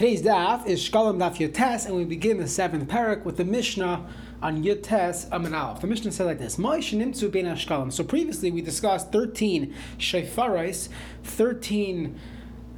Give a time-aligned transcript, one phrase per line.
[0.00, 4.08] Today's daf is Shkalim Daf Yotes, and we begin the seventh parak with the Mishnah
[4.40, 5.82] on Yotes Amid Aleph.
[5.82, 7.92] The Mishnah said like this: Ma'ishinimtzu ben Ashkalim.
[7.92, 10.88] So previously we discussed thirteen shefarais,
[11.22, 12.18] thirteen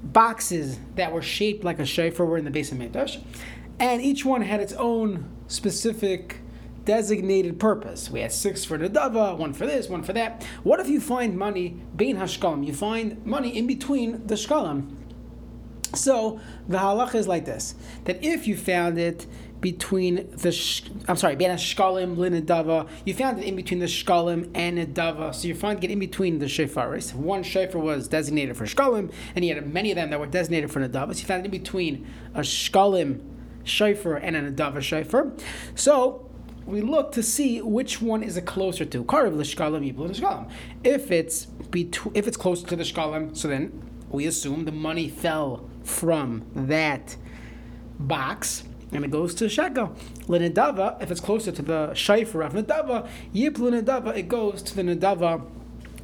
[0.03, 3.23] boxes that were shaped like a shofar were in the base of Mikdash,
[3.79, 6.41] and each one had its own specific
[6.85, 8.11] designated purpose.
[8.11, 10.43] We had six for the dava, one for this, one for that.
[10.65, 12.67] What if you find money bein hashkalim?
[12.67, 14.97] You find money in between the shkalim.
[16.03, 19.27] So the halacha is like this: that if you found it
[19.63, 24.51] between the sh- I'm sorry, ben shkalim linadava, you found it in between the shkalim
[24.55, 25.35] and a dava.
[25.35, 27.15] So you find it in between the shefaris.
[27.15, 30.71] One shefer was designated for shkalim, and he had many of them that were designated
[30.71, 31.15] for nadava.
[31.15, 33.21] So you found it in between a shkalim
[33.65, 35.41] shefer and a nadava shefer.
[35.77, 36.29] So
[36.67, 39.05] we look to see which one is it closer to.
[39.05, 40.51] Karav l'shkalim.
[40.83, 43.81] If it's between, if it's closer to the shkalim, so then
[44.13, 47.17] we assume the money fell from that
[47.99, 49.97] box and it goes to shekel.
[50.27, 54.83] Linadava, if it's closer to the shayfer of nedava, yiplu nedava, it goes to the
[54.83, 55.45] nedava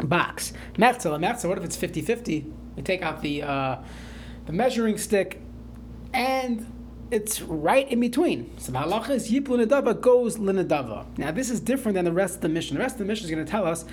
[0.03, 0.53] box.
[0.75, 2.51] Mertza, mertza, what if it's 50-50?
[2.77, 3.79] We take out the uh,
[4.47, 5.43] the measuring stick
[6.15, 6.73] and
[7.11, 8.57] it's right in between.
[8.59, 11.07] So the halacha is yiplu nedava goes Linadava.
[11.19, 12.79] Now this is different than the rest of the Mishnah.
[12.79, 13.85] The rest of the Mishnah is going to tell us,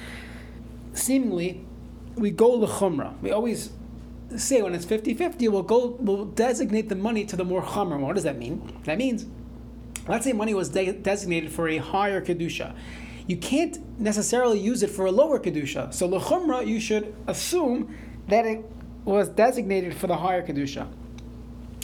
[0.93, 1.65] seemingly,
[2.15, 3.19] we go l'chumra.
[3.21, 3.71] We always
[4.39, 7.99] say when it's 50-50, we'll go, we'll designate the money to the more chumra.
[7.99, 8.79] What does that mean?
[8.83, 9.25] That means,
[10.07, 12.75] let's say money was de- designated for a higher kedusha.
[13.27, 15.93] You can't necessarily use it for a lower kedusha.
[15.93, 17.95] So l'chumra, you should assume
[18.27, 18.63] that it
[19.03, 20.87] was designated for the higher kedusha.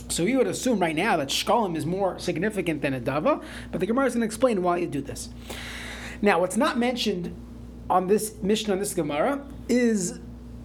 [0.10, 3.80] So we would assume right now that shkalim is more significant than a dava, but
[3.80, 5.30] the Gemara is going to explain why you do this.
[6.22, 7.36] Now, what's not mentioned
[7.90, 10.20] on this Mishnah on this Gemara is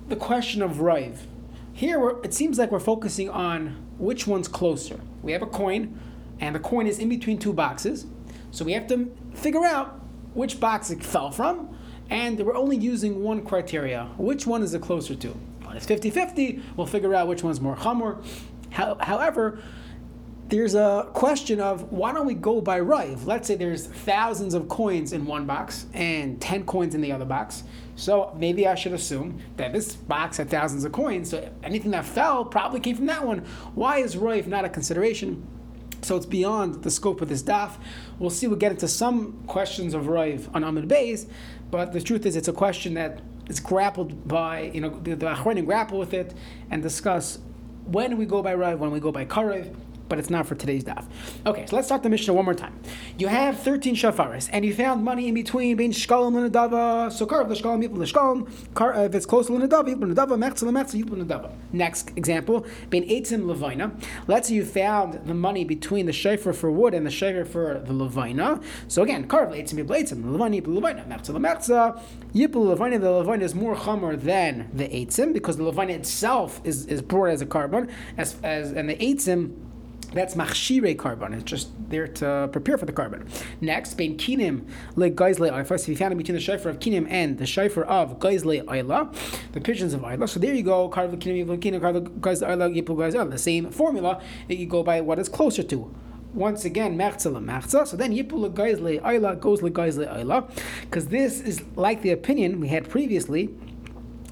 [0.08, 1.26] the question of rive.
[1.76, 4.98] Here, it seems like we're focusing on which one's closer.
[5.22, 6.00] We have a coin,
[6.40, 8.06] and the coin is in between two boxes,
[8.50, 10.00] so we have to figure out
[10.32, 11.76] which box it fell from,
[12.08, 14.08] and we're only using one criteria.
[14.16, 15.28] Which one is it closer to?
[15.64, 18.24] When it's 50 50, we'll figure out which one's more chamor.
[18.70, 19.58] However,
[20.48, 23.26] there's a question of why don't we go by rive?
[23.26, 27.26] Let's say there's thousands of coins in one box and 10 coins in the other
[27.26, 27.64] box.
[27.96, 32.04] So maybe I should assume that this box had thousands of coins, so anything that
[32.04, 33.38] fell probably came from that one.
[33.74, 35.46] Why is rive not a consideration?
[36.02, 37.72] So it's beyond the scope of this daf.
[38.18, 41.26] We'll see, we'll get into some questions of rive on Amid Bays,
[41.70, 45.26] but the truth is it's a question that is grappled by, you know, the, the
[45.26, 46.34] Achronim grapple with it
[46.70, 47.38] and discuss
[47.86, 49.74] when we go by Rav, when we go by Karev,
[50.08, 51.04] but it's not for today's daf.
[51.44, 52.78] Okay, so let's start the Mishnah one more time.
[53.18, 57.12] You have 13 shafaris, and you found money in between being shkalim and nadava.
[57.12, 58.96] So kar of the shkalim, yipul shkalim.
[58.96, 61.52] Uh, if it's close to nadava, yipul nadava, mechzel mechzel, yipul nadava.
[61.72, 63.92] Next example, being eitzim levina.
[64.26, 67.82] Let's say you found the money between the shayfer for wood and the shayfer for
[67.84, 68.62] the levina.
[68.88, 72.00] So again, kar of eitzim, yipul eitzim, levina, yipul levina, mechzel mechzel,
[72.34, 73.00] yipul levina.
[73.00, 77.30] The levina is more chamer than the eitzim because the levina itself is, is brought
[77.30, 79.65] as a korban, as, as and the eitzim
[80.16, 81.34] that's machshire korban.
[81.34, 83.28] It's just there to prepare for the korban.
[83.60, 85.78] Next, bein kinim le geizle ayla.
[85.78, 89.14] So you found it between the shofar of kinim and the shofar of geizle ayla,
[89.52, 90.28] the pigeons of ayla.
[90.28, 90.88] So there you go.
[90.88, 91.80] Karv kinim yipul kinim
[92.20, 95.94] geizle ayla yipul geizle The same formula that you go by what is closer to
[96.34, 97.86] once again mechza mechza.
[97.86, 100.50] So then yipul geizle ayla goes le geizle ayla,
[100.82, 103.54] because this is like the opinion we had previously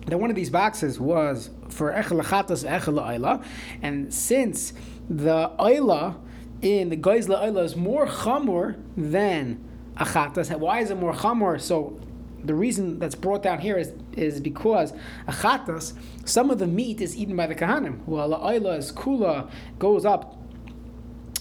[0.07, 3.43] that one of these boxes was for echel echel ayla,
[3.81, 4.75] and since
[5.09, 6.17] the oila
[6.63, 9.63] in the Geizla oila is more chamor than
[9.97, 10.57] achatas.
[10.59, 11.61] Why is it more chamor?
[11.61, 12.01] So
[12.43, 14.93] the reason that's brought down here is, is because
[15.27, 15.95] achatas,
[16.25, 20.39] some of the meat is eaten by the kahanim, the oila is kula goes up.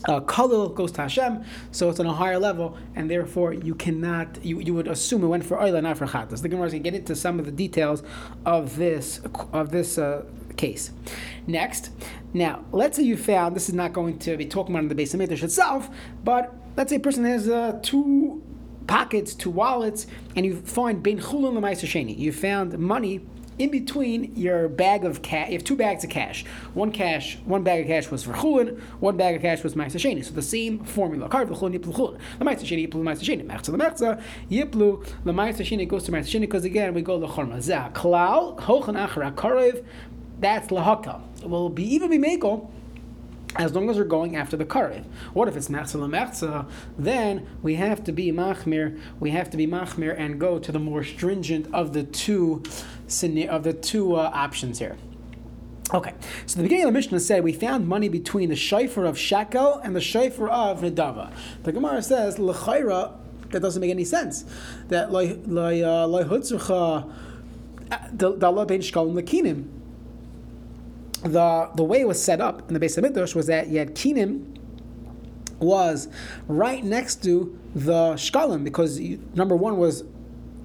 [0.06, 4.44] Uh, color goes to Hashem, so it's on a higher level, and therefore you cannot,
[4.44, 6.42] you, you would assume it went for oil, not for chatas.
[6.42, 8.04] The Gemara is going to get into some of the details
[8.46, 9.22] of this
[9.54, 10.26] of this uh,
[10.58, 10.92] case.
[11.48, 11.92] Next,
[12.34, 14.96] now let's say you found this is not going to be talking about in the
[14.96, 15.90] base of itself,
[16.24, 18.42] but let's say a person has uh, two
[18.88, 22.18] pockets, two wallets, and you find ben chulun sheni.
[22.18, 23.22] You found money
[23.60, 26.44] in between your bag of cash, you have two bags of cash.
[26.74, 30.00] One cash, one bag of cash was for chulin, one bag of cash was ma'aser
[30.00, 30.26] sheni.
[30.26, 31.30] So the same formula.
[31.30, 32.18] Kar v'chulin yiplu.
[32.40, 33.46] The ma'aser sheni yiplu ma'aser sheni.
[33.46, 37.20] Mechza the mechza yiplu the ma'aser sheni goes to ma'aser sheni because again we go
[37.20, 37.62] lechorma.
[37.62, 39.86] Zah klal hochan achra karev.
[40.44, 41.22] That's lahaka.
[41.42, 42.70] It will be even be mekel
[43.56, 45.06] as long as we're going after the karev.
[45.32, 46.70] What if it's mechza lemechza?
[46.98, 49.00] Then we have to be machmir.
[49.22, 52.62] We have to be machmir and go to the more stringent of the two
[53.48, 54.98] of the two uh, options here.
[55.94, 56.14] Okay,
[56.46, 59.76] so the beginning of the Mishnah said we found money between the shayfer of shekel
[59.82, 61.32] and the shayfer of nedava.
[61.64, 63.14] The Gemara says l'chayra
[63.52, 64.44] that doesn't make any sense.
[64.90, 67.04] That loy loy uh, uh,
[68.12, 69.83] the Allah shkalim lekinim.
[71.24, 73.80] The the way it was set up in the base of Midrash was that you
[73.80, 74.58] had kinim
[75.60, 76.10] was
[76.48, 80.04] right next to the shkalim because you, number one was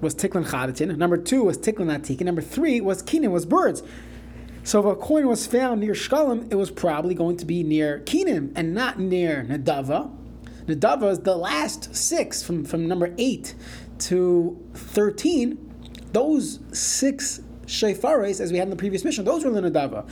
[0.01, 3.83] was tiklin chadatin, number two was tiklin atik, and number three was kinim was birds.
[4.63, 8.01] So if a coin was found near Shkalim, it was probably going to be near
[8.01, 10.11] Kinim and not near Nadava.
[10.67, 13.55] Nadava is the last six from, from number 8
[13.99, 15.57] to 13.
[16.11, 20.07] Those six Shefares, as we had in the previous Mishnah, those were the Nadava.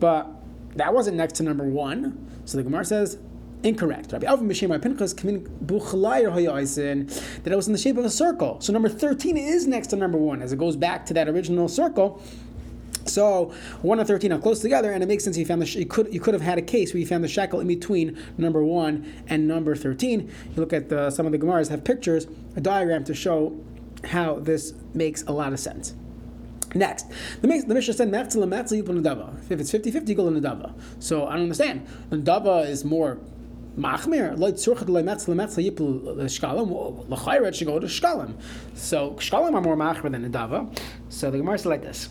[0.00, 0.28] But
[0.76, 2.42] that wasn't next to number 1.
[2.46, 3.18] So the Gemara says,
[3.62, 4.12] incorrect.
[4.12, 8.60] Rabbi Alvin B'Shem Pinchas that it was in the shape of a circle.
[8.60, 11.68] So number 13 is next to number 1 as it goes back to that original
[11.68, 12.22] circle.
[13.06, 13.52] So
[13.82, 15.36] one and thirteen are close together, and it makes sense.
[15.36, 17.28] You found the you could you could have had a case where you found the
[17.28, 20.30] shackle in between number one and number thirteen.
[20.50, 22.26] You look at the, some of the Gemaras have pictures,
[22.56, 23.58] a diagram to show
[24.04, 25.94] how this makes a lot of sense.
[26.74, 27.06] Next,
[27.40, 29.36] the, the Mishnah said Metzla Yipul Nadava.
[29.50, 30.72] If it's 50-50, go to Nadava.
[30.98, 31.86] So I don't understand.
[32.10, 33.18] Nadava is more
[33.76, 34.38] machmir.
[34.38, 37.08] Like tzurchat lemetzla metzla yipul shkalim.
[37.08, 38.34] L'chayret should go to shkalim.
[38.74, 40.78] So shkalim are more machmir than Nadava.
[41.08, 42.08] So the Gemara said like this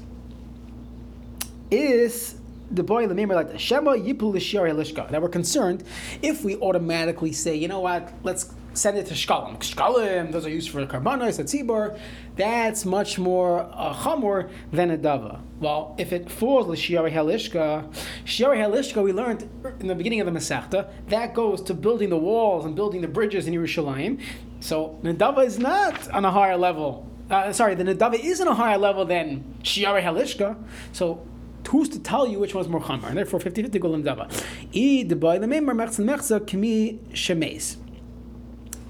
[1.71, 2.35] is
[2.71, 5.09] the boy Lemimir like the Shema Yipul Lishka.
[5.09, 5.83] That we're concerned
[6.21, 9.57] if we automatically say, you know what, let's send it to Shkalim.
[9.57, 11.99] Shkalim, those are used for Karbanos, Tzibor.
[12.35, 15.41] That's much more uh, chamor than a dava.
[15.59, 17.91] Well, if it falls l'shiari halishka,
[18.25, 19.49] shiari halishka, we learned
[19.79, 23.07] in the beginning of the Masechta, that goes to building the walls and building the
[23.07, 24.21] bridges in Yerushalayim.
[24.61, 27.09] So Nadava is not on a higher level.
[27.29, 30.55] Uh, sorry, the Nadava is on a higher level than Shiari Halishka.
[30.93, 31.27] So
[31.67, 33.09] who's to tell you which one's more chamar?
[33.09, 34.31] And therefore, 50 50 golim dava.
[34.73, 37.77] Id by the member mechza mechza kemi shemes.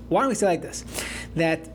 [0.10, 0.84] Why don't we say like this?
[1.36, 1.68] That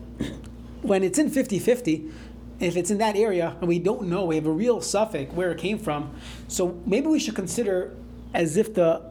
[0.81, 2.11] when it's in 50 50,
[2.59, 5.51] if it's in that area and we don't know, we have a real suffix where
[5.51, 6.15] it came from,
[6.47, 7.95] so maybe we should consider
[8.33, 9.01] as if the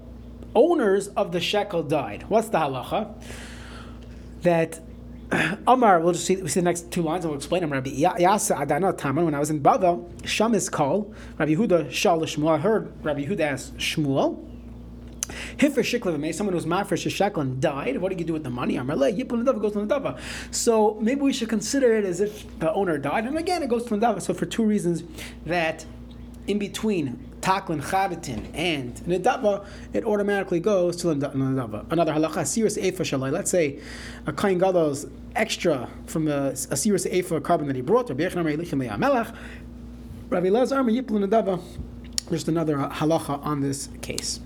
[0.54, 2.24] owners of the shekel died.
[2.28, 3.14] What's the halacha?
[4.42, 4.80] That
[5.66, 7.72] Amar, we'll just see, we see the next two lines and we'll explain them.
[7.72, 12.50] Rabbi Yasa Adana Taman, when I was in Bavel, Shamis call, Rabbi Huda Shal Shmuel,
[12.50, 14.53] I heard Rabbi Huda ask Shmuel,
[15.60, 17.98] Hifer Shiklev someone who's mafresh Sheklin died.
[17.98, 18.76] What do you do with the money?
[18.76, 20.18] Amarle Nadava goes to Nadava.
[20.50, 23.84] So maybe we should consider it as if the owner died, and again it goes
[23.84, 24.20] to Nadava.
[24.20, 25.04] So for two reasons
[25.46, 25.86] that
[26.46, 31.90] in between taklin charitin and nedava, it automatically goes to nedava.
[31.90, 33.32] Another halacha, sirus efa shalai.
[33.32, 33.80] Let's say
[34.26, 35.06] a kain gadol's
[35.36, 38.08] extra from a, a sirus efa korban that he brought.
[40.30, 40.82] Rabbi Lazar.
[42.30, 44.40] Just another halacha on this case.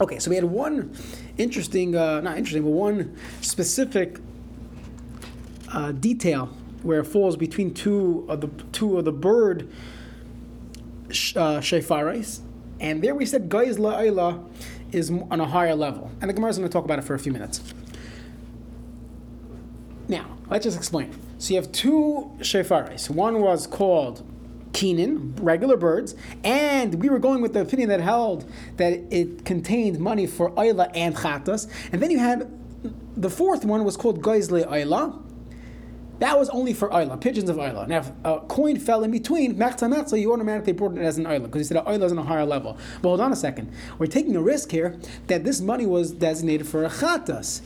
[0.00, 0.94] Okay, so we had one
[1.38, 4.18] interesting, uh, not interesting, but one specific
[5.72, 6.50] uh, detail
[6.82, 9.70] where it falls between two of the two of the bird
[11.08, 12.40] uh, shefaris,
[12.78, 14.44] and there we said Gaiz La'ila
[14.92, 16.10] is on a higher level.
[16.20, 17.62] And the Gemara is going to talk about it for a few minutes.
[20.08, 21.12] Now, let's just explain.
[21.38, 23.10] So you have two shefaris.
[23.10, 24.24] One was called
[24.76, 26.14] Keenan, regular birds,
[26.44, 30.90] and we were going with the opinion that held that it contained money for Ayla
[30.94, 31.66] and Chatas.
[31.92, 32.52] And then you had
[33.16, 35.22] the fourth one was called Geizle Ayla,
[36.18, 37.86] that was only for Ayla, pigeons of Ayla.
[37.88, 41.24] Now, if a coin fell in between, Mechta Mechta, you automatically brought it as an
[41.24, 42.78] Ayla, because you said Ayla is on a higher level.
[43.02, 43.70] But hold on a second.
[43.98, 47.60] We're taking a risk here that this money was designated for a Chatas.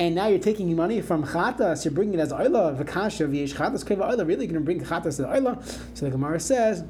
[0.00, 3.84] And now you're taking money from Chatas, you're bringing it as Ayla, Vakasha, Vyesh Chatas,
[3.84, 5.62] Keva Ayla, really going to bring Chatas to Ayla?
[5.92, 6.84] So the Gemara says,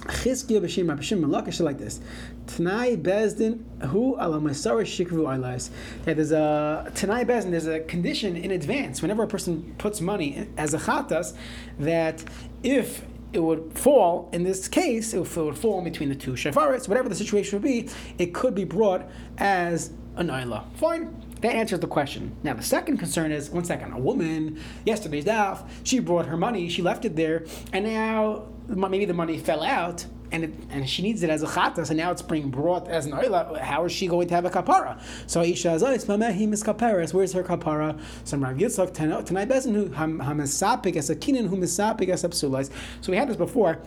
[0.00, 1.98] Chizkiah b'shem b'shem malakish like this.
[2.46, 5.70] Tanai bezdin hu ala masar shikru alais.
[6.04, 7.52] That there's a Tanai bezdin.
[7.52, 11.34] There's a condition in advance whenever a person puts money as a chatas
[11.78, 12.22] that
[12.62, 13.02] if
[13.32, 16.86] it would fall in this case, if it would fall in between the two shafarets,
[16.86, 17.88] whatever the situation would be,
[18.18, 20.70] it could be brought as an ayla.
[20.74, 21.25] Fine.
[21.42, 22.34] That answers the question.
[22.42, 26.68] Now, the second concern is one second, a woman, yesterday's daf, she brought her money,
[26.68, 31.02] she left it there, and now maybe the money fell out and it, and she
[31.02, 33.58] needs it as a chata, so now it's being brought as an oila.
[33.58, 35.00] How is she going to have a kapara?
[35.26, 37.14] So Isha is is kaparas.
[37.14, 38.00] Where's her kapara?
[38.24, 38.92] So Rav Yitzchak
[39.24, 42.70] tonight bezin who hamisapik as a kinin who misapik as absulais.
[43.00, 43.78] So we had this before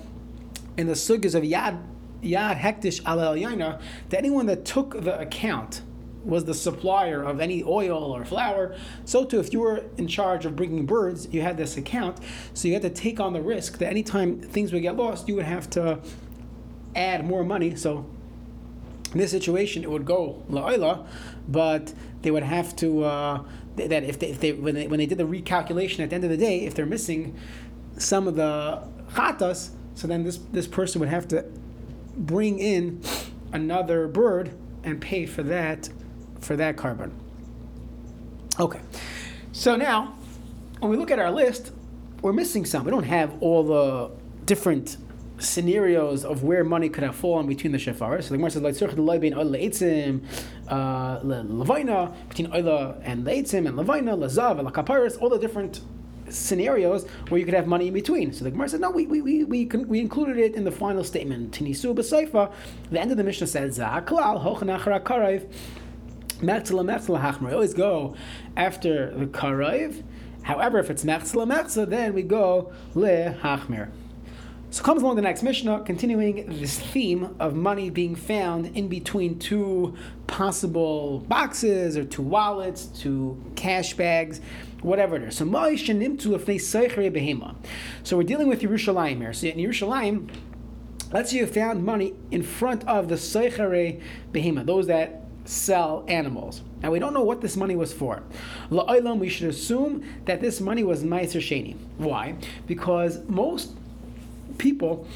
[0.78, 1.82] in the sugas of yad
[2.24, 5.82] yad hektish yaina that anyone that took the account
[6.24, 8.76] was the supplier of any oil or flour.
[9.06, 12.20] So too, if you were in charge of bringing birds, you had this account,
[12.54, 15.36] so you had to take on the risk that anytime things would get lost, you
[15.36, 16.00] would have to
[16.96, 17.76] add more money.
[17.76, 18.06] So
[19.14, 21.06] in this situation, it would go la'ila,
[21.48, 23.44] but they would have to uh,
[23.78, 26.24] that if they, if they when they when they did the recalculation at the end
[26.24, 27.36] of the day, if they're missing
[27.98, 28.84] some of the
[29.14, 31.46] chatas, so then this this person would have to
[32.16, 33.02] bring in
[33.52, 34.52] another bird
[34.84, 35.90] and pay for that
[36.42, 37.12] for that korban.
[38.60, 38.82] Okay,
[39.52, 40.16] so now
[40.80, 41.72] when we look at our list,
[42.22, 42.84] we're missing some.
[42.84, 44.12] We don't have all the
[44.46, 44.98] different
[45.38, 48.22] scenarios of where money could have fallen between the shafar.
[48.22, 50.22] So the Gemara says, "Like tzurch bein oil leitzim,
[50.68, 55.82] uh, levina between oil and leitzim and levina, lazav and lakaparis, all the different
[56.32, 58.32] scenarios where you could have money in between.
[58.34, 61.04] So the Gemara said, no, we, we, we, we, we included it in the final
[61.04, 61.52] statement.
[61.52, 62.52] Tinisu b'seifa,
[62.92, 65.52] the end of the Mishnah says, Za'aklal, hochanachar akarayv,
[66.40, 67.54] Metzla Metzla Hachmer.
[67.54, 68.16] always go
[68.56, 70.04] after the Karaiv.
[70.44, 73.90] However, if it's Metzla Metzla, then we go Le Hachmer.
[74.72, 79.40] So comes along the next Mishnah, continuing this theme of money being found in between
[79.40, 84.42] two possible boxes or two wallets, two cash bags,
[84.82, 85.38] whatever it is.
[85.38, 87.56] So Ma'ish and Nimtu Behema.
[88.04, 89.34] So we're dealing with Yerushalayim here.
[89.34, 90.30] So in Yerushalayim,
[91.12, 94.00] let's say you found money in front of the Seichere
[94.32, 96.62] Behema, those that sell animals.
[96.84, 98.22] Now we don't know what this money was for.
[98.70, 101.76] La'olam, we should assume that this money was Meiser Sheni.
[101.98, 102.36] Why?
[102.68, 103.72] Because most
[104.60, 105.08] people,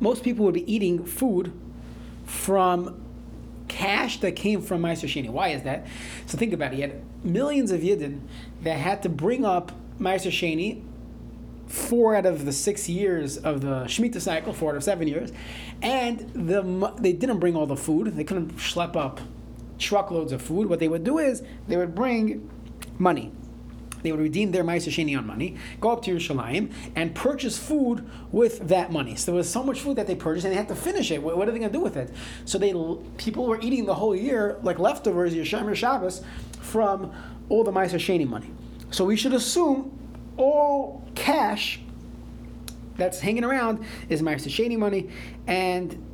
[0.00, 1.52] most people would be eating food
[2.24, 3.00] from
[3.68, 5.30] cash that came from Meiser Sheni.
[5.30, 5.86] Why is that?
[6.26, 6.76] So think about it.
[6.78, 8.22] You had millions of Yidden
[8.62, 10.82] that had to bring up Meiser Sheni
[11.68, 15.32] four out of the six years of the Shemitah cycle, four out of seven years,
[15.82, 18.16] and the, they didn't bring all the food.
[18.16, 19.20] They couldn't schlep up
[19.78, 20.68] truckloads of food.
[20.68, 22.50] What they would do is they would bring
[22.98, 23.32] money.
[24.02, 28.08] They would redeem their Ma'aser Sheni on money, go up to Yerushalayim, and purchase food
[28.30, 29.16] with that money.
[29.16, 31.20] So there was so much food that they purchased, and they had to finish it.
[31.20, 32.14] What, what are they going to do with it?
[32.44, 32.72] So they
[33.16, 36.22] people were eating the whole year like leftovers, Yeshem Shabbos,
[36.60, 37.12] from
[37.48, 38.50] all the Ma'aser Sheni money.
[38.90, 39.97] So we should assume
[40.38, 41.80] all cash
[42.96, 45.10] that's hanging around is Ma'aser Sheni money,
[45.46, 46.04] and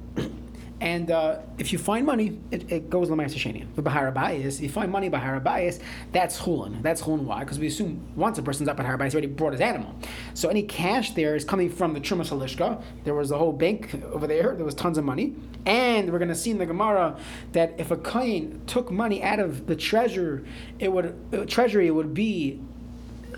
[0.84, 3.64] and uh, if you find money, it, it goes sheni.
[3.74, 5.80] The bahar bayis, you find money bahar bayis,
[6.12, 6.82] that's chulin.
[6.82, 7.20] That's chulin.
[7.20, 7.40] Why?
[7.40, 9.94] Because we assume once a person's up at har bayis, already brought his animal.
[10.34, 12.82] So any cash there is coming from the trumas halishka.
[13.04, 14.54] There was a whole bank over there.
[14.56, 17.18] There was tons of money, and we're going to see in the Gemara
[17.52, 20.44] that if a kohen took money out of the treasure,
[20.78, 22.60] it would uh, treasury it would be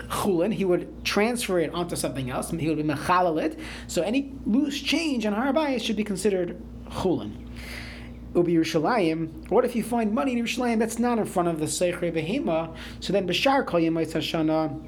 [0.09, 2.51] chulin, he would transfer it onto something else.
[2.51, 7.47] He would be mechalal So any loose change on har should be considered chulin.
[8.35, 9.49] Ubi Yerushalayim.
[9.49, 12.75] What if you find money in Yerushalayim that's not in front of the Seichre Behema?
[12.99, 14.79] So then Bashar Kol Yemait Hashana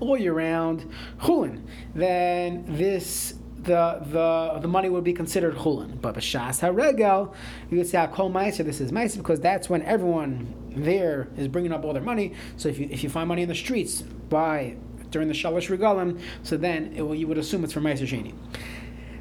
[0.00, 1.62] all year round chulin.
[1.94, 6.00] Then this the the the money would be considered chulin.
[6.00, 7.34] But b'shas haregel,
[7.70, 8.64] you would say ah, kol ma'aser.
[8.64, 12.34] This is ma'aser because that's when everyone there is bringing up all their money.
[12.56, 14.76] So if you if you find money in the streets by
[15.10, 18.34] during the shalosh regalim, so then will, you would assume it's from ma'aser sheni.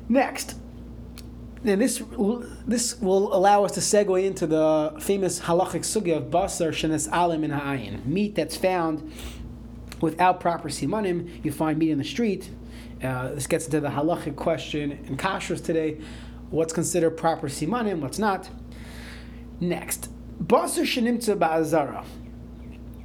[0.10, 0.56] Next,
[1.64, 2.02] and this
[2.66, 7.44] this will allow us to segue into the famous halachic sugya of basar shenes alim
[7.44, 9.12] in ha'ayin, meat that's found
[10.02, 11.44] without proper simanim.
[11.46, 12.50] You find meat in the street.
[13.04, 16.00] Uh, this gets into the halachic question in kashrus today:
[16.50, 18.50] what's considered proper simanim, what's not.
[19.60, 20.10] Next,
[20.42, 22.04] basar shenimtza ba'azara.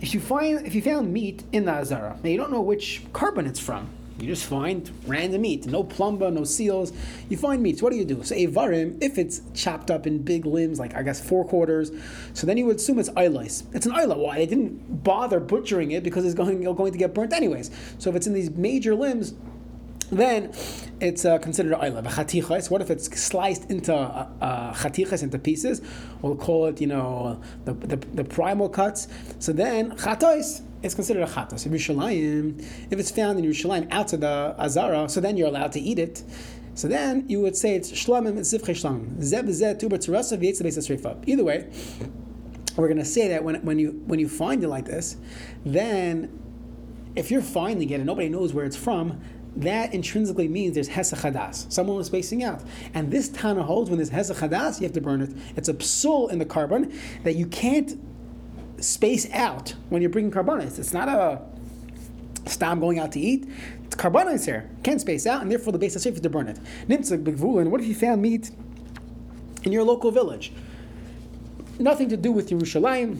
[0.00, 3.02] If you find if you found meat in the azara, now you don't know which
[3.12, 3.88] korban it's from.
[4.18, 6.92] You just find random meat, no plumba, no seals.
[7.28, 7.82] You find meats.
[7.82, 8.22] What do you do?
[8.24, 11.92] So avarim, if it's chopped up in big limbs, like I guess four quarters,
[12.32, 13.64] so then you would assume it's eilais.
[13.74, 14.16] It's an eila.
[14.16, 14.36] Why?
[14.36, 17.70] They didn't bother butchering it because it's going, you're going to get burnt anyways.
[17.98, 19.34] So if it's in these major limbs,
[20.10, 20.52] then
[21.00, 22.04] it's uh, considered ayla.
[22.04, 22.70] Chatichas.
[22.70, 24.90] What if it's sliced into uh, uh,
[25.22, 25.82] into pieces?
[26.22, 29.08] We'll call it, you know, the, the, the primal cuts.
[29.38, 31.66] So then chatos is considered a chatos.
[31.66, 32.60] If Yerushalayim,
[32.90, 36.22] if it's found in Yerushalayim outside the azara, so then you're allowed to eat it.
[36.74, 39.22] So then you would say it's shlamim it's zivche shlamim.
[39.22, 41.70] Zeb zeh tuber tzarasa v'yetz Either way,
[42.76, 45.16] we're going to say that when, when you when you find it like this,
[45.64, 46.38] then
[47.16, 49.20] if you're finding it and nobody knows where it's from,
[49.56, 52.62] that intrinsically means there's Hesach Someone was spacing out.
[52.94, 55.30] And this Tana holds when there's Hesach you have to burn it.
[55.56, 56.94] It's a psul in the korban
[57.24, 57.98] that you can't
[58.78, 60.78] space out when you're bringing korbanos.
[60.78, 61.40] It's not a
[62.48, 63.48] stam going out to eat.
[63.84, 64.68] It's korbanos here.
[64.82, 66.58] Can't space out, and therefore the base is safe to burn it.
[66.88, 67.68] Nimtzak b'gvulin.
[67.68, 68.50] What if you found meat
[69.62, 70.52] in your local village?
[71.78, 73.18] Nothing to do with Yerushalayim.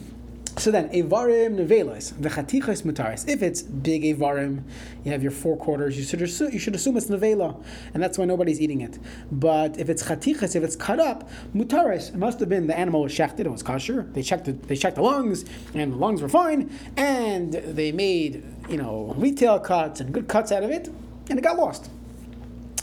[0.59, 3.29] So then, Avarim nevelos, v'chatichos mutaris.
[3.29, 4.63] If it's big Avarim,
[5.05, 8.17] you have your four quarters, you should, assume, you should assume it's nevela, and that's
[8.17, 8.99] why nobody's eating it.
[9.31, 13.03] But if it's chatichos, if it's cut up, mutaris, it must have been the animal
[13.03, 14.05] was shechted, it was kosher.
[14.15, 15.45] They checked the, they checked the lungs,
[15.75, 20.53] and the lungs were fine, and they made, you know, retail cuts and good cuts
[20.53, 20.89] out of it,
[21.29, 21.91] and it got lost.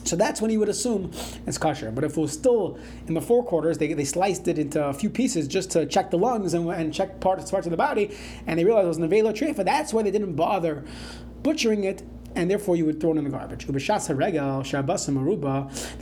[0.04, 1.12] So that's when you would assume
[1.46, 1.92] it's kosher.
[1.92, 4.94] But if it was still in the four quarters, they, they sliced it into a
[4.94, 8.16] few pieces just to check the lungs and, and check parts, parts of the body,
[8.48, 9.64] and they realized it was an nevela trefa.
[9.64, 10.84] That's why they didn't bother
[11.42, 12.04] butchering it
[12.36, 13.68] and therefore you would throw it in the garbage.
[13.68, 13.86] There's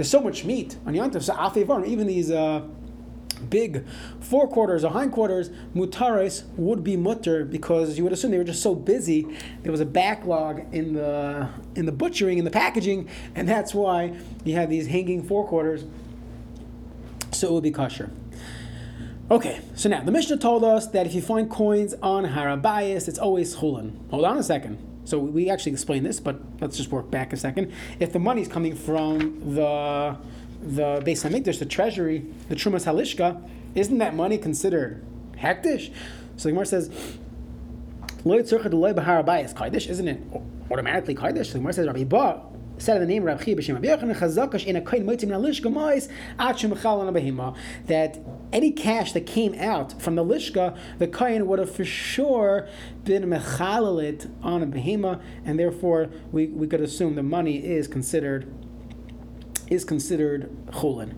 [0.10, 2.62] so much meat on Yantav, so even these uh,
[3.50, 3.86] big
[4.20, 8.76] forequarters or hindquarters, mutares would be mutter because you would assume they were just so
[8.76, 9.28] busy.
[9.64, 14.18] There was a backlog in the in the butchering in the packaging, and that's why
[14.44, 15.86] you have these hanging forequarters.
[17.32, 18.12] So it would be kosher.
[19.32, 23.18] Okay, so now the Mishnah told us that if you find coins on Harabayas, it's
[23.18, 23.94] always chulin.
[24.10, 24.78] Hold on a second.
[25.06, 27.72] So we actually explained this, but let's just work back a second.
[28.00, 30.18] If the money is coming from the
[30.62, 33.42] the Beis Hamikdash, the treasury, the Trumas Halishka,
[33.76, 35.04] isn't that money considered
[35.38, 35.92] hektish?
[36.38, 36.90] So the Gemara says,
[38.24, 40.22] "Lo yitzurcha loy b'har abayis kaidish." Isn't it
[40.70, 41.48] automatically kaidish?
[41.48, 42.42] So the Gemara says, "Rabbi Ba."
[42.78, 46.08] Said the name Rabbi B'Shem Abiyachan Chazakash in a kain moitim nalishka mois
[46.40, 48.20] achim on behima that
[48.52, 52.68] any cash that came out from the lishka, the kain would have for sure
[53.04, 58.52] been mechalalit on a behima, and therefore we, we could assume the money is considered
[59.72, 61.16] is considered chulin.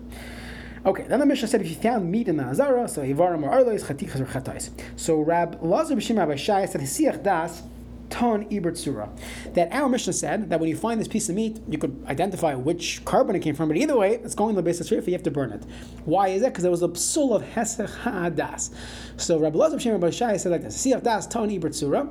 [0.86, 3.50] Okay, then the Mishnah said if you found meat in the Azara, so Hivarim or
[3.50, 4.70] Arlois, Chatichas or Chatais.
[4.96, 7.62] So Rab Lazar B'Shem Rabbi Shai said Hisiach Das
[8.10, 9.08] ton ibert surah.
[9.54, 12.54] That our Mishnah said that when you find this piece of meat, you could identify
[12.54, 15.12] which korban it came from, but either way, it's going to the base of you
[15.14, 15.62] have to burn it.
[16.04, 16.52] Why is that?
[16.52, 18.70] Because there was a psul of hesech ha'adas.
[19.16, 22.06] So Rabbi Lazar B'Shem Rabbi Shai said like this: Hisiach Das ton ibert surah.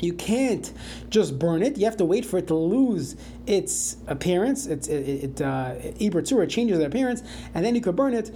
[0.00, 0.72] You can't
[1.08, 1.76] just burn it.
[1.76, 3.16] You have to wait for it to lose
[3.46, 4.66] its appearance.
[4.66, 5.74] It's it, it uh,
[6.46, 7.22] changes the appearance,
[7.54, 8.30] and then you could burn it.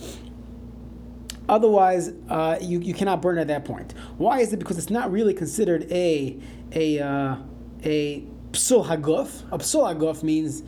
[1.48, 3.92] Otherwise, uh, you, you cannot burn at that point.
[4.16, 4.58] Why is it?
[4.58, 6.38] Because it's not really considered a
[6.72, 7.36] a uh,
[7.84, 9.42] a psul haguf.
[9.52, 10.62] A psul haguf means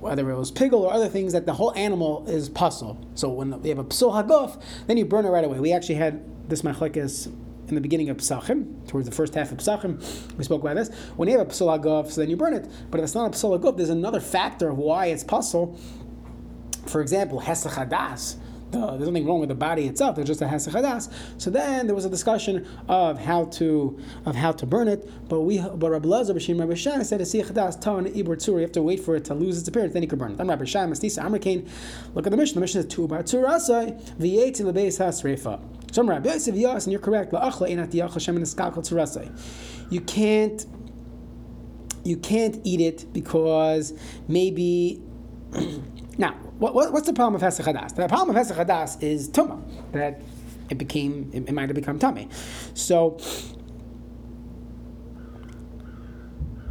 [0.00, 3.04] whether it was pigel or other things that the whole animal is puzzle.
[3.14, 5.58] So when we have a psul haguf, then you burn it right away.
[5.60, 7.30] We actually had this machlekes
[7.68, 10.02] in the beginning of Pesachim, towards the first half of Pesachim,
[10.36, 10.94] we spoke about this.
[11.16, 12.68] When you have a Psul Agov, so then you burn it.
[12.90, 15.78] But if it's not a Psul Agov, there's another factor of why it's puzzle.
[16.86, 18.36] For example, Hesach Hadas
[18.70, 20.16] the, there's nothing wrong with the body itself.
[20.16, 21.12] There's just a hasachadas.
[21.38, 25.10] So then there was a discussion of how to of how to burn it.
[25.28, 28.54] But we but Rabbi Lazar B'Shim Rabbi Shai said a chadas tan ibur tzur.
[28.54, 30.38] You have to wait for it to lose its appearance, then you can burn it.
[30.38, 31.68] Then Rabbi Shai Mastisa Amrikain.
[32.14, 32.54] Look at the Mishnah.
[32.54, 35.60] The Mishnah is two bar tzurasai v'yeti lebeis hasreifa.
[35.92, 37.32] Some Rabbi Yosef Yas, and you're correct.
[39.90, 40.66] You can't
[42.04, 43.92] you can't eat it because
[44.28, 45.02] maybe
[46.18, 47.94] now what, what, what's the problem of Hesach Hadas?
[47.94, 50.20] The problem of Hesach Hadas is tuma that
[50.70, 52.28] it became, it, it might have become tummy.
[52.74, 53.16] So,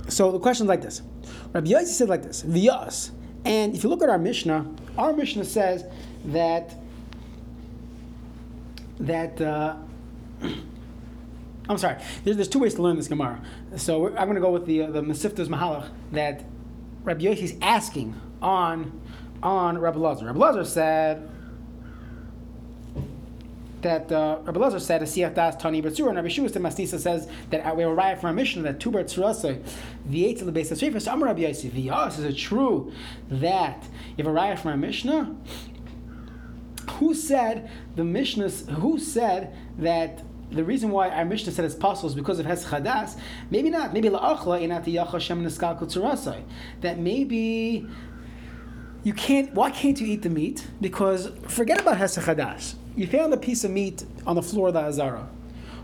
[0.10, 1.02] so the question is like this.
[1.54, 3.12] Rabbi Yossi said like this, V'yas.
[3.46, 5.86] And if you look at our Mishnah, our Mishnah says
[6.26, 6.76] that,
[9.00, 9.76] that, uh,
[11.70, 11.98] I'm sorry.
[12.24, 13.42] There's, there's two ways to learn this Gemara.
[13.76, 16.46] So I'm going to go with the uh, the Mesiftas Mahalach that
[17.04, 19.02] Rabbi Yossi is asking on
[19.44, 20.26] on Rabbi Lazar.
[20.26, 21.30] Rabbi Lazar said
[23.82, 27.00] that uh, Rabbi Lazar said a siyach das tani betzura, and Rabbi Shua said Mastisa
[27.00, 29.62] says that we have a riot from a Mishnah that two betzurasa
[30.10, 31.02] v'yetz the of shrefa.
[31.02, 32.92] So Rabbi Yosef, yes, is it true
[33.30, 33.84] that
[34.16, 35.36] you have a riot from a Mishnah?
[37.00, 38.50] Who said the Mishnah?
[38.50, 40.24] Who said that?
[40.50, 43.20] The reason why our Mishnah said it's possible is because of Hes Chadas.
[43.52, 43.94] Maybe not.
[43.94, 46.44] Maybe la'achla inati yacha shem neskal
[46.82, 47.86] That maybe
[49.04, 49.54] you can't.
[49.54, 50.66] Why can't you eat the meat?
[50.80, 54.82] Because forget about hesach You found a piece of meat on the floor of the
[54.82, 55.28] azara.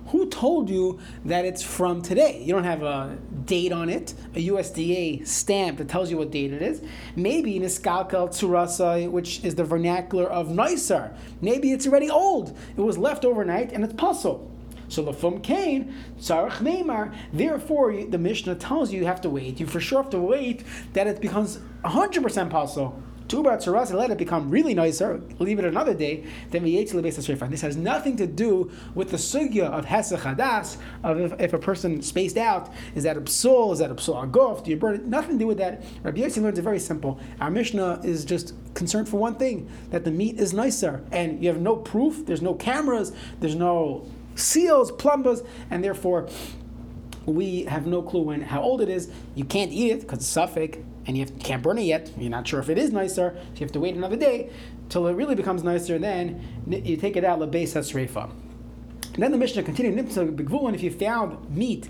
[0.08, 2.42] Who told you that it's from today?
[2.44, 6.54] You don't have a date on it, a USDA stamp that tells you what date
[6.54, 6.82] it is.
[7.16, 11.16] Maybe niskalkal tsurasa, which is the vernacular of nicer.
[11.42, 12.58] Maybe it's already old.
[12.78, 14.50] It was left overnight and it's puzzle.
[14.90, 17.16] So lefum kain tzarich neimar.
[17.32, 19.60] Therefore, the Mishnah tells you you have to wait.
[19.60, 20.64] You for sure have to wait
[20.94, 25.66] that it becomes 100% puzzle two batzuras and let it become really nicer, leave it
[25.66, 29.18] another day, then we ate the base strainer This has nothing to do with the
[29.18, 33.74] sugya of hesach hadas, of if, if, a person spaced out, is that a psul,
[33.74, 35.06] is that a psul agof, do you burn it?
[35.06, 35.84] Nothing to do with that.
[36.04, 37.20] Rabbi Yossi learns it very simple.
[37.40, 41.50] Our Mishnah is just concerned for one thing, that the meat is nicer, and you
[41.50, 46.28] have no proof, there's no cameras, there's no seals, plumbers, and therefore
[47.26, 49.10] we have no clue when how old it is.
[49.36, 52.12] You can't eat it because it's suffix, and you, have, can't burn it yet.
[52.18, 54.50] You're not sure if it is nicer, so you have to wait another day
[54.90, 55.96] till it really becomes nicer.
[55.96, 58.30] And Then you take it out lebeis hasreifa.
[59.14, 61.88] And then the Mishnah continued, and if you found meat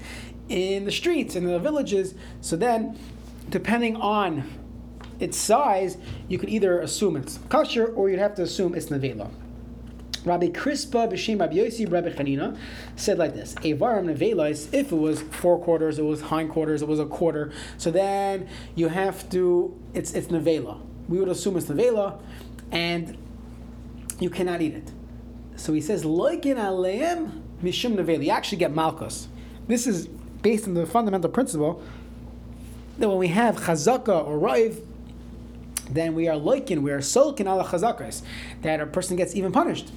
[0.50, 2.98] in the streets, in the villages, so then,
[3.50, 4.44] depending on
[5.20, 5.98] its size,
[6.28, 9.32] you could either assume it's kosher or you'd have to assume it's nevela.
[10.26, 12.58] Rabbi Crispa b'shem Rabbi Yossi Rabbi Chanina
[12.96, 14.74] said like this: Avarim nevelos.
[14.74, 17.52] If it was four quarters, it was hindquarters, it was a quarter.
[17.78, 19.78] So then you have to.
[19.94, 20.80] It's it's nevela.
[21.08, 22.20] We would assume it's nevela,
[22.72, 23.18] and
[24.20, 24.92] you cannot eat it.
[25.56, 28.24] So he says loikin aleim mishum nevela.
[28.24, 29.28] You actually get malchus.
[29.68, 31.82] This is based on the fundamental principle
[32.98, 34.82] that when we have chazaka or raiv,
[35.94, 38.22] then we are loikin, we are solkin ala chazakas,
[38.62, 39.92] that a person gets even punished.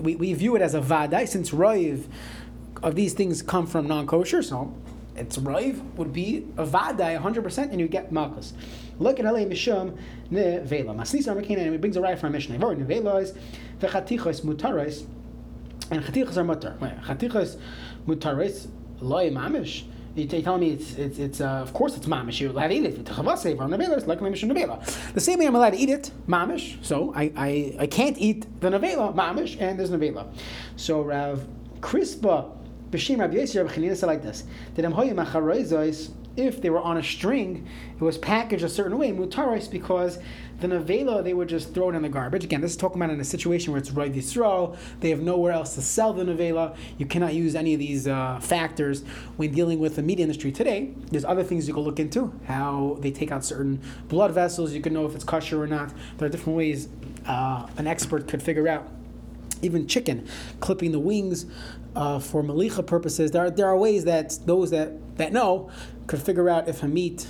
[0.00, 2.04] We, we view it as a vadai, since roiv
[2.82, 4.74] of these things come from non kosher, so
[5.16, 8.52] it's roiv would be a vadai 100%, and you get malchus.
[8.98, 9.98] Look at alei mishum
[10.30, 10.94] Nevela.
[10.96, 12.58] Masnis armakin, and it brings a right from Mishnah.
[12.58, 13.32] Vor ne vela is
[13.80, 15.06] vechatichos mutaris,
[15.90, 16.78] and chatichos are mutar.
[17.04, 17.58] Chatichos
[18.06, 18.68] mutaris
[19.00, 19.84] loy mamish.
[20.14, 22.38] You tell me it's it's, it's uh, of course it's mamish.
[22.40, 23.06] You're allowed to eat it.
[25.14, 26.84] The same way I'm allowed to eat it, mamish.
[26.84, 30.26] So I, I, I can't eat the nevela, mamish, and there's nevela.
[30.76, 31.46] So Rav
[31.80, 32.50] Crispa
[32.90, 34.44] b'shem Rav Yossi Rav Chanina said like this:
[34.74, 34.84] That
[36.36, 40.18] if they were on a string, it was packaged a certain way, mutaris, because
[40.60, 42.44] the nevela, they would just throw it in the garbage.
[42.44, 44.76] Again, this is talking about in a situation where it's Rav Yisrael.
[45.00, 46.76] They have nowhere else to sell the nevela.
[46.98, 49.02] You cannot use any of these uh, factors
[49.36, 50.94] when dealing with the meat industry today.
[51.10, 54.72] There's other things you can look into, how they take out certain blood vessels.
[54.72, 55.92] You can know if it's kosher or not.
[56.18, 56.88] There are different ways
[57.26, 58.88] uh, an expert could figure out
[59.62, 60.26] even chicken,
[60.60, 61.46] clipping the wings
[61.94, 63.30] uh, for malicha purposes.
[63.30, 65.70] There are, there are ways that those that, that know
[66.06, 67.26] could figure out if a meat,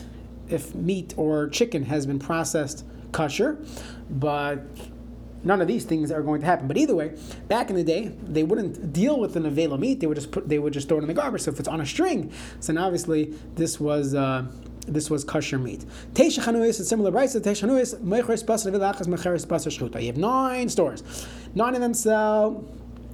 [0.48, 3.58] if meat or chicken has been processed kosher,
[4.10, 4.60] but
[5.44, 6.68] none of these things are going to happen.
[6.68, 7.16] But either way,
[7.48, 10.00] back in the day, they wouldn't deal with an avela meat.
[10.00, 11.42] They would just put, they would just throw it in the garbage.
[11.42, 12.32] So if it's on a string,
[12.66, 14.14] then obviously this was.
[14.14, 14.46] Uh,
[14.88, 15.84] this was kosher meat.
[16.12, 17.36] Teisha chanuis is similar rice.
[17.36, 17.94] Teisha chanuis.
[20.00, 21.04] You have nine stores.
[21.54, 22.64] Nine of them sell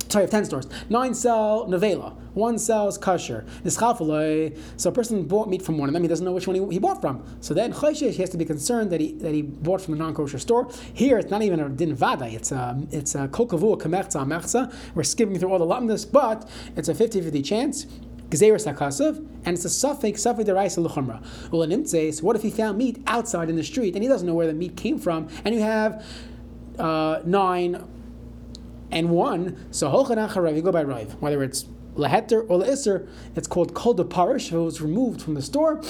[0.09, 0.67] sorry, have 10 stores.
[0.89, 2.15] Nine sell nevela.
[2.35, 3.45] One sells kosher.
[3.67, 6.79] So a person bought meat from one of them, he doesn't know which one he,
[6.79, 7.25] bought from.
[7.41, 10.39] So then he has to be concerned that he, that he bought from a non-kosher
[10.39, 10.71] store.
[10.95, 14.73] Here, it's not even a din vada, it's a, it's a kolkavu kamerza mechza.
[14.95, 17.87] We're skipping through all the lamdas, but it's a 50-50 chance.
[18.29, 21.23] Gzeres HaKasav, and it's a suffix, suffix deraisa luchumra.
[21.51, 22.15] Well, l'chumra.
[22.15, 24.47] So what if he found meat outside in the street and he doesn't know where
[24.47, 26.05] the meat came from, and you have
[26.79, 27.83] uh, nine
[28.91, 31.15] and one, so Holchan Acharav, you go by Rive.
[31.21, 35.35] Whether it's Laheter or La'isr, it's called Kol de Parish, if it was removed from
[35.35, 35.83] the store.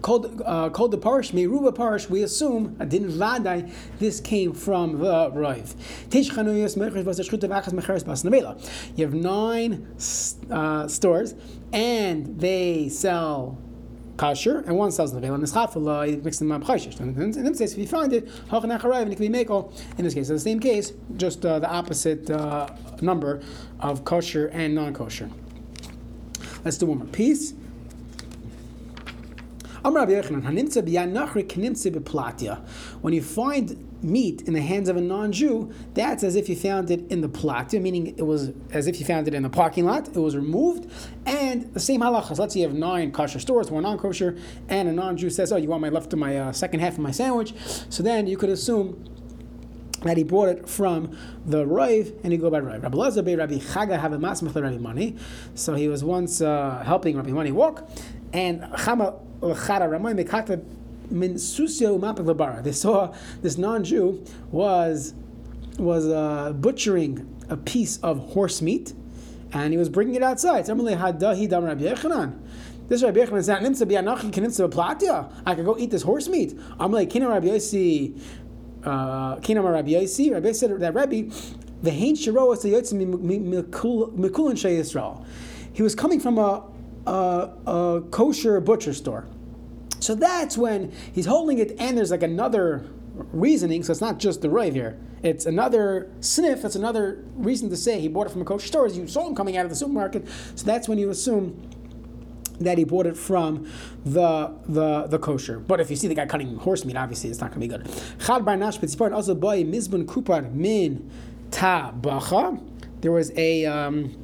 [0.00, 5.74] Called uh, the parish, Meruba parish, we assume, Adin Vadai, this came from the Rive.
[8.96, 9.86] You have nine
[10.50, 11.34] uh, stores,
[11.72, 13.58] and they sell
[14.16, 17.00] kosher, and one sells nevela nischafala, you mix them up chayshish.
[17.00, 19.72] In this case, if you find it, hachan and can be meko.
[19.98, 22.68] In this case, in the same case, just uh, the opposite uh,
[23.00, 23.42] number
[23.80, 25.30] of kosher and non-kosher.
[26.64, 27.54] Let's do one more piece.
[29.84, 30.08] When
[33.12, 37.06] you find meat in the hands of a non-Jew, that's as if you found it
[37.10, 40.08] in the platia, meaning it was as if you found it in the parking lot.
[40.08, 40.90] It was removed,
[41.26, 42.38] and the same halachas.
[42.38, 44.38] Let's say you have nine kosher stores, one non-kosher,
[44.70, 47.00] and a non-Jew says, "Oh, you want my left to my uh, second half of
[47.00, 47.52] my sandwich?"
[47.90, 49.04] So then you could assume
[50.04, 52.82] that he brought it from the Rav, and he go by Rav.
[52.82, 55.16] Rabbi Lazar Rabbi Chaga have a Rabbi Mani.
[55.54, 57.86] So he was once uh, helping Rabbi Mani walk,
[58.32, 59.20] and Chama
[62.62, 65.14] They saw this non-Jew was
[65.78, 68.94] was uh, butchering a piece of horse meat,
[69.52, 70.66] and he was bringing it outside.
[70.66, 75.32] This Rabbi kinimtza b'platia.
[75.46, 76.58] I could go eat this horse meat.
[76.78, 78.20] I'm like, kina Rabbi Yossi,
[78.84, 80.32] uh, kina Rabbi Yossi.
[80.32, 81.30] Rabbi said that Rabbi,
[81.82, 83.14] the hain shiro the yotzim
[84.16, 84.82] mikulin shei.
[85.72, 86.62] He was coming from a,
[87.06, 89.26] a, a kosher butcher store.
[90.04, 93.82] So that's when he's holding it, and there's like another reasoning.
[93.82, 96.60] So it's not just the rave here; it's another sniff.
[96.60, 98.84] That's another reason to say he bought it from a kosher store.
[98.84, 101.70] As you saw him coming out of the supermarket, so that's when you assume
[102.60, 103.66] that he bought it from
[104.04, 105.58] the the the kosher.
[105.58, 107.84] But if you see the guy cutting horse meat, obviously it's not going to be
[107.84, 107.88] good.
[108.28, 111.10] Also boy mizbun kupar min
[111.50, 112.60] ta bacha.
[113.00, 114.14] there was a um,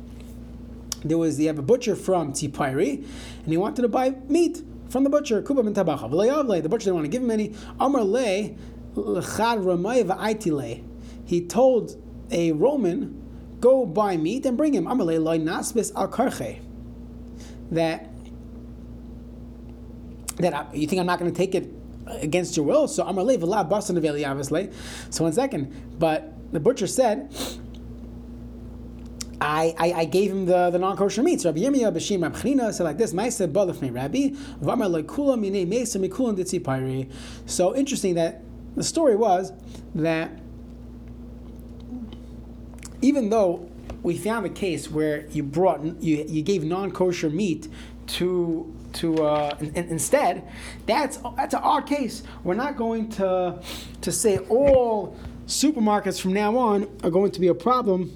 [1.02, 5.04] there was you have a butcher from Tipari, and he wanted to buy meat from
[5.04, 5.40] the butcher.
[5.42, 6.62] Kuba ben tabacha.
[6.62, 7.54] The butcher didn't want to give him any.
[7.78, 8.50] Amar le
[8.96, 10.82] ramay
[11.24, 13.22] He told a Roman,
[13.60, 16.60] "Go buy meat and bring him." Amar le loy nasbis al karche.
[17.70, 18.08] That
[20.38, 21.70] that uh, you think I'm not going to take it
[22.06, 22.88] against your will?
[22.88, 24.70] So Amar le v'la obviously.
[25.10, 27.32] So one second, but the butcher said.
[29.40, 31.46] I, I, I, gave him the, the non-kosher meats.
[31.46, 35.96] Rabbi Yirmiyah b'Shim Rab Chanina said like this: "Ma'aseh balafnei Rabbi v'amar le'kula minei meisa
[35.98, 37.10] mikulan ditzipari."
[37.46, 38.42] So interesting that
[38.76, 39.52] the story was
[39.94, 40.30] that
[43.02, 43.70] even though
[44.02, 47.68] we found a case where you brought you, you gave non-kosher meat
[48.06, 50.46] to to uh, instead
[50.86, 53.60] that's that's an odd case we're not going to
[54.00, 58.10] to say all supermarkets from now on are going to be a problem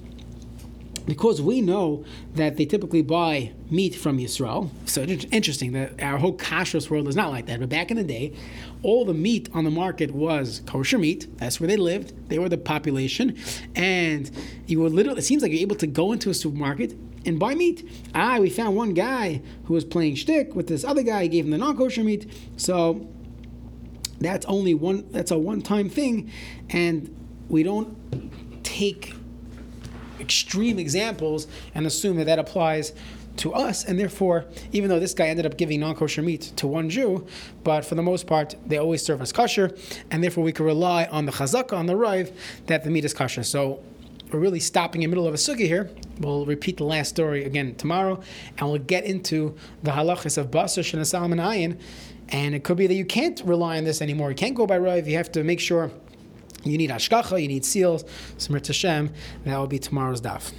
[1.06, 4.70] because we know that they typically buy meat from Yisrael.
[4.86, 7.60] So it's interesting that our whole kashrus world is not like that.
[7.60, 8.34] But back in the day,
[8.82, 11.26] all the meat on the market was kosher meat.
[11.38, 12.28] That's where they lived.
[12.28, 13.36] They were the population,
[13.74, 14.30] and
[14.66, 15.18] you were literally.
[15.18, 17.88] It seems like you're able to go into a supermarket and buy meat.
[18.14, 21.24] Ah, we found one guy who was playing shtick with this other guy.
[21.24, 22.30] He gave him the non-kosher meat.
[22.56, 23.08] So
[24.20, 25.06] that's only one.
[25.10, 26.30] That's a one-time thing,
[26.70, 27.14] and
[27.48, 29.14] we don't take
[30.20, 32.92] extreme examples and assume that that applies
[33.36, 36.88] to us, and therefore, even though this guy ended up giving non-kosher meat to one
[36.88, 37.26] Jew,
[37.64, 39.76] but for the most part, they always serve as kosher,
[40.10, 42.30] and therefore we can rely on the chazaka, on the rive,
[42.66, 43.42] that the meat is kosher.
[43.42, 43.82] So
[44.30, 45.90] we're really stopping in the middle of a sugi here.
[46.20, 48.22] We'll repeat the last story again tomorrow,
[48.56, 51.80] and we'll get into the halachas of basar and ayin,
[52.28, 54.30] and it could be that you can't rely on this anymore.
[54.30, 55.08] You can't go by rive.
[55.08, 55.90] You have to make sure
[56.64, 58.04] you need ashkacha, you need seals,
[58.38, 59.10] Smir Tashem.
[59.44, 60.52] That will be tomorrow's daf.